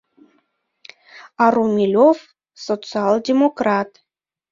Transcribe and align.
А 1.43 1.45
Румелёв— 1.55 2.17
социал-демократ. 2.65 3.89